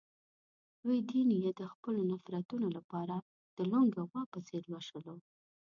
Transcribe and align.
دوی 0.83 0.99
دین 1.09 1.29
یې 1.43 1.51
د 1.59 1.61
خپلو 1.73 2.01
نفرتونو 2.11 2.67
لپاره 2.77 3.15
د 3.57 3.59
لُنګې 3.71 3.95
غوا 4.09 4.23
په 4.33 4.39
څېر 4.47 4.63
لوشلو. 4.71 5.15